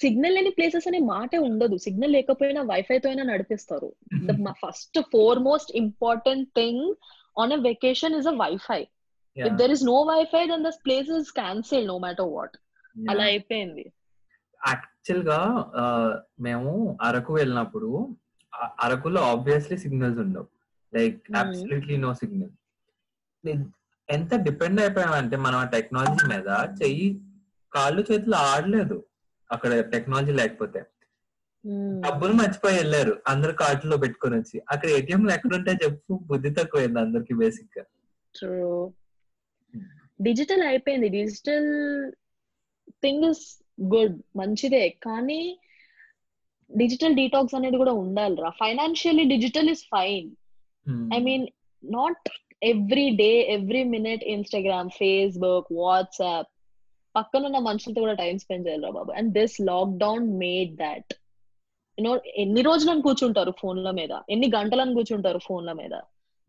సిగ్నల్ 0.00 0.34
లేని 0.34 0.50
ప్లేసెస్ 0.50 0.86
అనే 0.90 1.00
మాటే 1.10 1.38
ఉండదు. 1.48 1.76
సిగ్నల్ 1.86 2.14
లేకపోయినా 2.16 2.60
వైఫై 2.70 2.98
తో 2.98 3.08
అయినా 3.08 3.24
నడిపిస్తారు 3.30 3.88
first 4.62 4.98
foremost 5.48 5.72
important 5.82 6.48
thing 6.58 6.86
on 7.36 7.52
a 7.52 7.60
vacation 7.70 8.16
is 8.20 8.30
a 8.32 8.36
wifi 8.44 8.80
if 9.36 9.56
there 9.60 9.74
is 9.76 9.84
no 9.84 9.98
wifi 10.12 10.42
then 10.52 10.64
this 10.68 10.80
place 10.86 11.10
is 11.18 11.32
cancel 11.40 11.86
no 11.86 11.98
matter 11.98 12.30
what 12.36 12.56
అలా 12.96 13.24
అయిపోయింది. 13.24 13.84
యాక్చువల్గా 15.00 15.38
మేము 16.40 16.98
అరకు 17.02 17.34
వెళ్ళినప్పుడు 17.34 18.16
అరకులో 18.80 19.20
ఆబ్వియస్లీ 19.22 19.78
సిగ్నల్స్ 19.78 20.18
ఉండవు. 20.18 20.46
లైక్ 20.94 21.22
అబ్సల్యూట్లీ 21.36 21.96
నో 21.96 22.14
సిగ్నల్ 22.14 23.64
ఎంత 24.10 24.34
డిపెండ్ 24.34 24.80
అయిపోయామంటే 24.80 25.36
మనం 25.36 25.58
ఆ 25.58 25.64
టెక్నాలజీ 25.64 26.26
మీద 26.28 26.48
చెయ్యి 26.82 27.20
కాళ్ళు 27.72 28.04
చేతులు 28.12 28.34
ఆడలేదు. 28.34 29.04
అక్కడ 29.52 29.80
టెక్నాలజీ 29.90 30.32
లేకపోతే. 30.32 30.80
డబ్బులు 32.06 32.32
మర్చిపోయి 32.32 32.76
వెళ్ళారు. 32.76 33.14
అందరు 33.28 33.52
కార్డులో 33.52 33.96
పెట్టుకొని 33.96 34.36
వచ్చి. 34.36 34.62
అక్కడ 34.70 34.88
ఏటీఎం 34.88 35.30
ఎక్కడుంటే 35.30 35.72
చెప్పు. 35.84 36.20
బుద్ధి 36.22 36.50
తక్కువైంది 36.50 37.00
అందరికి 37.00 37.34
బేసిక్గా 37.34 37.84
డిజిటల్ 40.22 40.62
అయిపోయింది. 40.62 41.08
డిజిటల్ 41.08 41.70
థింగ్ 43.02 43.24
ఇస్ 43.24 43.59
గుడ్ 43.80 44.22
మంచిదే. 44.36 44.88
కానీ 44.88 45.58
డిజిటల్ 46.70 47.14
డీటాక్స్ 47.14 47.54
అనేది 47.54 47.76
కూడా 47.76 47.92
ఉండాలి 47.92 48.36
రా 48.36 48.50
financially 48.50 49.24
digital 49.24 49.68
is 49.68 49.84
fine 49.84 50.30
I 51.14 51.18
mean 51.18 51.46
not 51.84 52.28
every 52.62 53.10
day 53.10 53.30
every 53.52 53.84
minute 53.84 54.24
Instagram 54.24 54.90
Facebook 54.90 55.66
WhatsApp 55.72 56.48
పక్కన 57.16 57.46
ఉన్న 57.46 57.58
మనుషులతో 57.58 58.00
కూడా 58.00 58.12
టైం 58.12 58.38
స్పెండ్ 58.38 58.66
చేయాలి 58.66 58.90
బాబు. 58.90 59.12
And 59.12 59.32
this 59.32 59.60
lockdown 59.60 60.26
made 60.38 60.76
that 60.76 61.12
you know 61.98 62.12
ఎన్ని 62.36 62.62
రోజులను 62.62 63.02
కూర్చుంటారు 63.02 63.52
ఫోన్ల 63.60 63.90
మీద? 63.90 64.12
ఎన్ని 64.30 64.48
గంటలను 64.56 64.94
కూర్చుంటారు 64.94 65.38
ఫోన్ల 65.38 65.72
మీద? 65.72 65.94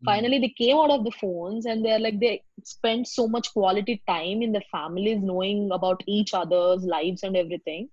finally 0.01 0.39
they 0.39 0.49
came 0.49 0.77
out 0.77 0.91
of 0.91 1.03
the 1.03 1.11
phones 1.11 1.65
and 1.65 1.83
they're 1.83 1.99
like 1.99 2.19
they 2.19 2.41
spent 2.63 3.07
so 3.07 3.27
much 3.27 3.51
quality 3.53 4.01
time 4.07 4.41
in 4.41 4.51
the 4.51 4.61
families 4.71 5.21
knowing 5.21 5.69
about 5.71 6.01
each 6.05 6.33
other's 6.33 6.83
lives 6.83 7.23
and 7.23 7.35
everything 7.35 7.89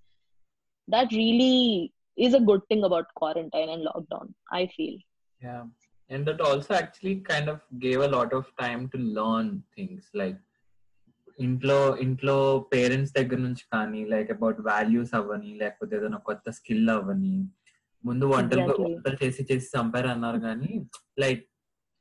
that 0.87 1.11
really 1.11 1.91
is 2.17 2.33
a 2.33 2.39
good 2.39 2.61
thing 2.69 2.83
about 2.83 3.13
quarantine 3.15 3.69
and 3.69 3.87
lockdown 3.89 4.27
i 4.51 4.67
feel 4.67 4.95
yeah 5.41 5.63
and 6.09 6.25
that 6.27 6.41
also 6.41 6.73
actually 6.73 7.15
kind 7.31 7.49
of 7.49 7.59
gave 7.79 7.99
a 7.99 8.07
lot 8.07 8.31
of 8.33 8.45
time 8.57 8.87
to 8.89 8.99
learn 9.19 9.47
things 9.77 10.03
like 10.13 10.37
ఇంట్లో 11.45 11.77
ఇంట్లో 12.03 12.35
parents 12.73 13.13
దగ్గర 13.17 13.39
నుంచి 13.45 13.63
కానీ 13.73 14.01
like 14.11 14.29
about 14.35 14.59
values 14.67 15.11
అవ్వని 15.19 15.51
లేకపోతే 15.61 15.93
ఏదైనా 15.97 16.19
కొత్త 16.29 16.49
skill 16.49 16.89
అవ్వని 16.93 17.33
ముందు 18.03 18.25
వంటలు 18.33 18.61
వంటలు 18.83 19.17
చేసి 19.23 19.43
చేసి 19.49 19.67
చంపారు 19.73 20.07
అన్నారు 20.13 20.39
కానీ 20.47 20.71
లైక్ 21.23 21.43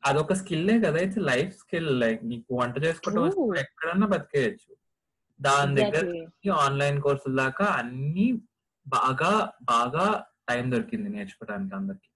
అదొక 0.04 0.34
స్కిల్లే 0.40 0.76
కదా 0.84 1.00
ఇట్స్ 1.06 1.22
లైఫ్ 1.30 1.54
స్కిల్. 1.62 1.90
లైక్ 2.02 2.22
నీకు 2.32 2.50
వంట 2.60 2.76
చేసుకోవడం 2.86 3.26
ఎక్కడన్నా 3.64 4.08
బతికేయచ్చు. 4.14 4.72
దాని 5.40 5.74
దగ్గర 5.80 6.04
ఆన్లైన్ 6.60 7.00
కోర్సుల 7.02 7.34
దాకా 7.42 7.66
అన్ని 7.80 8.28
బాగా 8.86 9.32
బాగా 9.66 10.06
టైం 10.50 10.66
దొరికింది 10.72 11.10
నేర్చుకోవడానికి 11.10 11.74
అందరికి. 11.76 12.10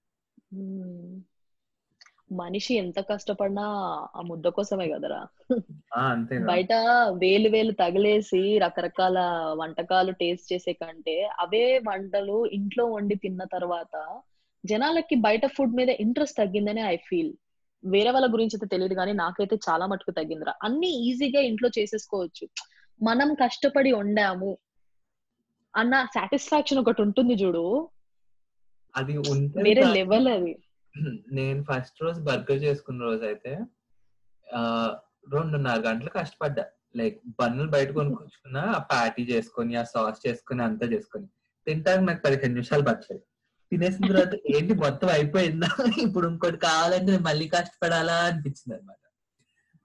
మనిషి 2.38 2.72
ఎంత 2.74 2.98
కష్టపడినా 3.08 3.64
ఆ 4.14 4.22
ముద్ద 4.28 4.46
కోసమే 4.56 4.86
కదరా. 4.88 5.20
బయట 6.42 6.72
వేలు 7.22 7.48
వేలు 7.48 7.72
తగిలేసి 7.72 8.40
రకరకాల 8.64 9.18
వంటకాలు 9.60 10.12
టేస్ట్ 10.20 10.50
చేసే 10.52 10.72
కంటే 10.74 11.16
అవే 11.44 11.64
వంటలు 11.88 12.38
ఇంట్లో 12.58 12.86
వండి 12.86 13.16
తిన్న 13.16 13.42
తర్వాత 13.52 13.94
జనాలకి 14.64 15.14
బయట 15.24 15.46
ఫుడ్ 15.56 15.74
మీద 15.74 15.90
ఇంట్రెస్ట్ 16.04 16.38
తగ్గిందని 16.38 16.82
ఐ 16.86 16.96
ఫీల్. 17.08 17.32
వేరే 17.84 18.10
వాళ్ళ 18.10 18.26
గురించి 18.32 18.56
అయితే 18.56 18.66
తెలియదు 18.66 18.94
కానీ 18.94 19.12
నాకైతే 19.12 19.56
చాలా 19.68 19.86
మటుకు 19.86 20.10
తగ్గిందిరా. 20.10 20.54
అన్ని 20.62 20.90
ఈజీగా 21.08 21.40
ఇంట్లో 21.40 21.68
చేసేసుకోవచ్చు. 21.78 22.44
మనం 23.02 23.34
కష్టపడి 23.34 23.92
వండాము 23.92 24.58
అన్న 25.76 25.94
సాటిస్ఫాక్షన్ 26.14 26.78
ఒకటి 26.78 27.02
ఉంటుంది 27.02 27.34
చూడు. 27.34 27.88
అది 28.96 29.18
వేరే 29.62 29.82
లెవెల్ 29.92 30.28
అది. 30.28 30.54
నేను 31.32 31.60
ఫస్ట్ 31.64 32.02
రోజు 32.02 32.20
బర్గర్ 32.20 32.62
చేసుకున్న 32.62 33.02
రోజు 33.02 33.24
అయితే 33.24 33.52
రెండున్నర 35.32 35.78
గంటలు 35.88 36.10
కష్టపడ్డా. 36.10 36.64
లైక్ 36.96 37.20
బన్నులు 37.40 37.70
బయట 37.70 37.90
కొనుక్కొచ్చుకున్నా 37.90 38.62
ఆ 38.62 38.78
ప్యాటీ 38.78 39.22
చేసుకొని 39.22 39.76
ఆ 39.76 39.82
సాస్ 39.82 40.20
చేసుకుని 40.26 40.62
అంతా 40.62 40.86
చేసుకొని. 40.86 41.26
తింటానికి 41.66 42.06
నాకు 42.06 42.22
పదిహేను 42.22 42.54
నిమిషాలు 42.54 42.82
పట్టాయి 42.82 43.20
తినేసిన 43.74 44.08
తర్వాత 44.10 44.34
ఏంటి 44.56 44.74
మొత్తం 44.84 45.08
అయిపోయిందా? 45.08 45.70
ఇప్పుడు 46.06 46.26
ఇంకోటి 46.28 46.56
కావాలంటే 46.66 47.18
మళ్ళీ 47.28 47.48
కష్టపడాలా 47.48 48.16
అనిపించింది 48.28 48.74
అనమాట 48.76 49.00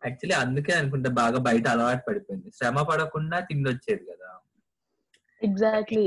యాక్చువల్లీ 0.02 0.36
అందుకే 0.44 0.72
అనుకుంటా 0.72 1.10
బాగా 1.22 1.40
బయట 1.48 1.66
అలవాటు 1.68 2.04
పడిపోయింది. 2.08 2.50
శ్రమ 2.58 2.82
పడకుండా 2.82 3.40
తిండొచ్చేది 3.40 4.04
కదా. 4.12 4.30
ఎగ్జాక్ట్లీ 5.42 6.06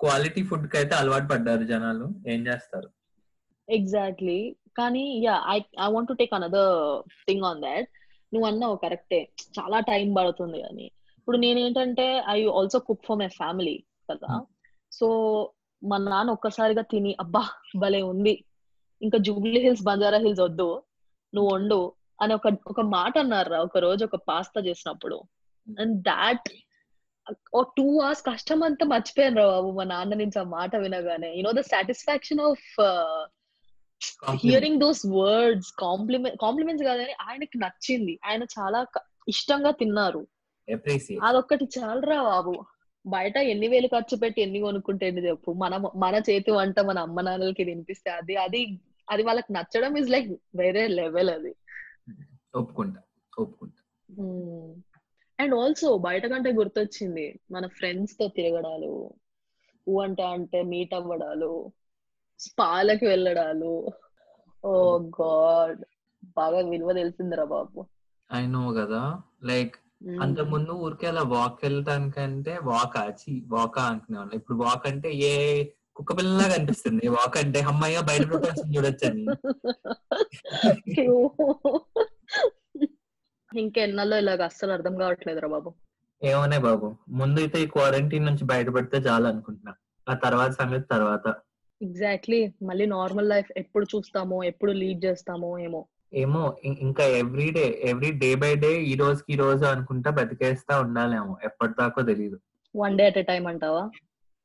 క్వాలిటీ 0.00 0.42
ఫుడ్కి 0.42 0.76
అయితే 0.76 0.94
అలవాటు 0.94 1.26
పడ్డారు 1.26 1.64
జనాలు. 1.64 2.06
ఏం 2.26 2.40
చేస్తారు? 2.46 2.88
ఎగ్జాక్ట్లీ 3.68 4.38
కానీ 4.76 5.04
ya 5.24 5.34
I 5.48 5.58
I 5.84 5.86
want 5.92 6.08
to 6.08 6.12
take 6.12 6.34
another 6.34 6.72
thing 7.28 7.44
on 7.44 7.62
that 7.62 7.88
నువ్వు 8.32 8.46
అన్నావు 8.48 8.76
కరెక్టే 8.76 9.20
చాలా 9.58 9.80
టైం 9.80 10.14
పడుతుంది 10.14 10.60
అని. 10.62 10.86
ఇప్పుడు 11.18 11.36
నేను 11.36 11.58
ఏంటంటే 11.58 12.06
I 12.28 12.38
also 12.58 12.78
cook 12.78 13.06
for 13.06 13.18
my 13.18 13.28
family 13.28 13.76
కదా 14.10 14.32
సో 14.92 15.06
మా 15.82 15.96
నాన్న 15.98 16.30
ఒక్కసారిగా 16.30 16.82
తిని 16.82 17.16
అబ్బా 17.20 17.48
భలే 17.76 18.02
ఉంది. 18.02 18.44
ఇంకా 19.02 19.18
జూబ్లీ 19.18 19.60
హిల్స్ 19.60 19.82
బంజారా 19.82 20.18
హిల్స్ 20.18 20.40
వద్దు. 20.40 20.82
నువ్వు 21.34 21.54
వండు 21.54 21.92
అని 22.22 22.34
ఒక 22.34 22.46
ఒక 22.66 22.80
మాట 22.80 23.18
అన్నారా 23.18 23.62
ఒక 23.62 23.78
రోజు 23.78 24.04
ఒక 24.04 24.16
పాస్తా 24.16 24.60
చేసినప్పుడు. 24.60 25.22
And 25.80 26.02
that 26.02 26.48
oh 27.54 27.62
two 27.62 28.00
hours 28.00 28.22
కష్టం 28.22 28.62
అంతా 28.62 28.86
మర్చిపోయాను 28.86 29.36
రా 29.36 29.46
బాబు 29.46 29.70
మా 29.70 29.84
నాన్న 29.84 30.14
నుంచి 30.14 30.38
ఆ 30.38 30.42
మాట 30.42 30.76
వినగానే. 30.76 31.36
You know 31.36 31.52
the 31.52 31.60
satisfaction 31.60 32.40
of 32.40 32.68
hearing 34.30 34.80
those 34.80 35.06
words 35.06 35.72
compliment 35.78 36.38
compliments 36.40 36.86
కాదని 36.86 37.14
ఆయనకి 37.28 37.58
నచ్చింది. 37.58 38.18
ఆయన 38.24 38.42
చాలా 38.42 38.86
ఇష్టంగా 39.28 39.70
తిన్నారు. 39.70 40.26
అదొక్కటి 41.22 41.68
చాలరా 41.78 42.22
బాబు. 42.22 42.64
బయట 43.06 43.36
ఎన్ని 43.50 43.68
వేలు 43.68 43.88
ఖర్చు 43.88 44.16
పెట్టి 44.16 44.40
ఎన్ని 44.42 44.60
కొనుక్కుంటే 44.60 45.04
ఎన్ని 45.08 45.22
చెప్పు? 45.26 45.50
మన 45.62 45.74
మన 45.96 46.14
చేతి 46.28 46.50
వంట 46.50 46.78
మన 46.88 46.98
అమ్మ 47.06 47.20
నాన్నలకి 47.20 47.64
తినిపిస్తే 47.64 48.10
అది 48.12 48.36
అది 48.44 48.60
అది 49.08 49.22
వాళ్ళకి 49.22 49.50
నచ్చడం 49.52 49.94
ఇస్ 49.98 50.10
లైక్ 50.10 50.30
వేరే 50.56 50.82
లెవెల్ 50.96 51.30
అది. 51.30 51.52
ఒప్పుకుంటా 52.54 53.00
ఒప్పుకుంటా. 53.32 53.82
అండ్ 55.38 55.54
ఆల్సో 55.54 55.88
బయట 56.04 56.24
కంటే 56.26 56.50
గుర్తొచ్చింది 56.52 57.24
మన 57.50 57.64
ఫ్రెండ్స్తో 57.76 58.26
తిరగడాలు 58.36 58.92
ఊ 59.86 59.96
అంటే 60.02 60.24
అంటే 60.34 60.60
మీట్ 60.70 60.94
అవ్వడాలు 60.94 61.50
స్పాలకి 62.40 63.06
వెళ్ళడాలు. 63.06 63.74
ఓ 64.64 64.72
గాడ్ 65.18 65.82
బాగా 66.36 66.60
విలువ 66.70 66.92
తెలిసిందిరా 66.92 67.44
బాబు. 67.52 67.80
ఐ 68.30 68.42
నో 68.48 68.62
కదా 68.78 69.02
లైక్ 69.44 69.76
Mm. 70.04 70.22
అంత 70.22 70.40
ముందు 70.40 70.70
ఊరికే 70.70 71.06
అలా 71.06 71.22
వాక్ 71.22 71.58
వెళ్ళటానికంటే 71.62 72.58
వాక్ 72.62 72.96
ఆచి 72.96 73.42
వాక్ 73.46 73.78
అనుకునేవాళ్ళు 73.78 74.34
ఇప్పుడు 74.34 74.58
వాక్ 74.58 74.86
అంటే 74.86 75.12
ఏ 75.12 75.64
కుక్క 75.96 76.16
పిల్లలాగా 76.16 76.54
అనిపిస్తుంది? 76.54 77.08
వాక్ 77.08 77.36
అంటే 77.36 77.60
అమ్మాయిగా 77.60 78.00
బయట 78.00 78.28
ప్రపంచం 78.28 78.76
చూడొచ్చని. 78.76 79.26
ఇంకెన్నాళ్ళు 83.58 84.16
ఇలాగ 84.16 84.42
అస్సలు 84.42 84.72
అర్థం 84.72 84.96
కావట్లేదురా 84.96 85.48
బాబు. 85.48 85.74
ఏమోనే 86.22 86.58
బాబు. 86.58 86.96
ముందు 87.08 87.40
అయితే 87.40 87.62
ఈ 87.62 87.66
క్వారంటైన్ 87.66 88.26
నుంచి 88.26 88.44
బయటపడితే 88.44 88.96
చాలు 88.96 89.26
అనుకుంటున్నా. 89.26 89.74
ఆ 90.08 90.14
తర్వాత 90.14 90.50
సంగతి 90.50 90.84
తర్వాత. 90.90 91.34
ఎగ్జాక్ట్లీ 91.82 92.52
మళ్ళీ 92.62 92.86
నార్మల్ 92.86 93.28
లైఫ్ 93.28 93.52
ఎప్పుడు 93.56 93.86
చూస్తామో 93.96 94.42
ఎప్పుడు 94.42 94.72
లీడ్ 94.72 95.04
చేస్తామో 95.04 95.58
ఏమో. 95.58 95.86
ఏమో 96.16 96.42
ఇంకా 96.80 97.04
every 97.18 97.46
day 97.50 97.64
every 97.84 98.10
day 98.20 98.34
by 98.34 98.50
day 98.56 98.70
ఈ 98.82 98.94
రోజుకి 98.94 99.32
ఈ 99.32 99.36
రోజు 99.36 99.64
అనుకుంటా 99.64 100.10
బతికేస్తా 100.10 100.74
ఉండాలేమో 100.80 101.32
ఎప్పటిదాకో 101.44 102.02
తెలియదు 102.02 102.36
వన్ 102.74 102.96
డే 102.98 103.04
అట్ 103.06 103.20
టైం 103.26 103.44
అంటావా? 103.46 103.82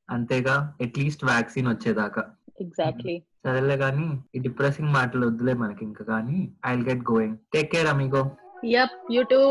అంతేగా 0.10 0.56
అట్లీస్ట్ 0.82 1.24
వ్యాక్సిన్ 1.26 1.68
వచ్చేదాకా. 1.68 2.22
ఎగ్జాక్ట్లీ 2.62 3.16
సరేలే 3.46 3.78
కానీ 3.78 4.08
ఈ 4.36 4.40
డిప్రెసింగ్ 4.40 4.94
మాటలు 4.94 5.24
వద్దులే 5.28 5.54
మనకి 5.54 5.84
ఇంకా 5.86 6.04
కానీ 6.06 6.38
I 6.66 6.74
get 6.84 7.04
going 7.12 7.38
take 7.54 7.72
care 7.72 7.88
amigo 7.88 8.24
yup 8.72 8.98
you 9.14 9.24
too 9.32 9.42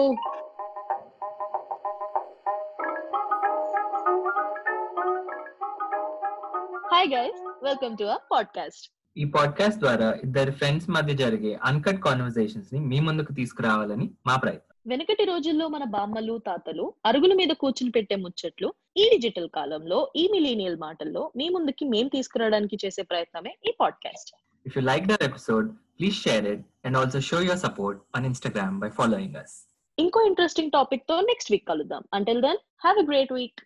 hi 6.93 7.09
guys 7.13 7.41
welcome 7.63 7.95
to 7.97 8.05
our 8.05 8.25
podcast 8.33 8.85
ఈ 9.17 9.25
పాడ్కాస్ట్ 9.25 9.81
ద్వారా 9.81 10.15
ఇద్దరు 10.25 10.51
ఫ్రెండ్స్ 10.51 10.91
మధ్య 10.91 11.15
జరిగే 11.15 11.59
అన్కట్ 11.63 12.01
కాన్వర్సేషన్స్ని 12.01 12.81
మీ 12.81 13.01
ముందుకు 13.01 13.33
తీసుకురావాలని 13.33 14.11
మా 14.27 14.37
ప్రయత్నం. 14.37 14.67
వెనకటి 14.87 15.25
రోజుల్లో 15.25 15.69
మన 15.69 15.85
బామ్మలు 15.85 16.39
తాతలు 16.39 16.93
అరుగుల 17.07 17.35
మీద 17.35 17.49
కూర్చుని 17.53 17.91
పెట్టే 17.91 18.17
ముచ్చట్లు 18.17 18.69
ఈ 18.97 19.09
డిజిటల్ 19.13 19.49
కాలంలో 19.55 20.13
ఈ 20.17 20.29
మిలీనియల్ 20.33 20.77
మాటల్లో 20.77 21.33
మీ 21.37 21.49
ముందుకి 21.49 21.85
మేం 21.85 22.09
తీసుకురావడానికి 22.09 22.79
చేసే 22.85 23.03
ప్రయత్నమే 23.03 23.57
ఈ 23.67 23.73
podcast 23.81 24.31
if 24.67 24.79
you 24.79 24.83
like 24.85 25.07
their 25.07 25.23
episode 25.23 25.69
please 25.99 26.17
share 26.23 26.47
it 26.47 26.65
and 26.85 26.97
also 26.97 27.21
show 27.21 27.41
your 27.41 27.59
support 27.59 28.03
on 28.17 28.27
Instagram 28.27 28.81
by 28.81 28.89
following 28.91 29.37
us 29.37 29.57
ఇంకో 29.99 30.21
ఇంట్రెస్టింగ్ 30.27 30.71
టాపిక్తో 30.71 31.21
నెక్స్ట్ 31.21 31.53
వీక్ 31.53 31.69
కలుద్దాం. 31.69 32.05
Until 32.15 32.43
then 32.43 32.61
have 32.85 32.99
a 32.99 33.07
great 33.07 33.33
week 33.33 33.61